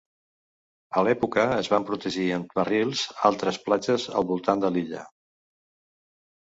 [1.01, 5.09] A l'època es van protegir amb barrils altres platges al voltant de l'illa.